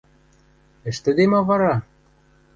Ӹштӹде 0.89 1.25
ма 1.31 1.41
вара? 1.47 1.75